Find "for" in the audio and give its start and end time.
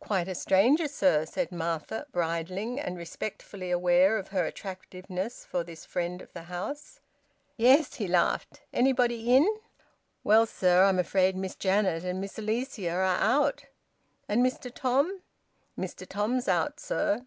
5.44-5.62